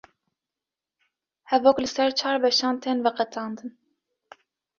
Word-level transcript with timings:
hevok 1.51 1.77
li 1.81 1.89
ser 1.93 2.09
çar 2.19 2.37
beşan 2.43 2.75
tên 2.83 2.97
veqetandin 3.05 3.69